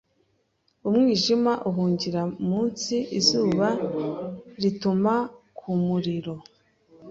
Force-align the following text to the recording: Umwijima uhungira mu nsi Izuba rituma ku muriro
Umwijima 0.87 1.53
uhungira 1.69 2.21
mu 2.47 2.59
nsi 2.69 2.97
Izuba 3.19 3.67
rituma 4.61 5.13
ku 5.57 5.69
muriro 5.85 6.33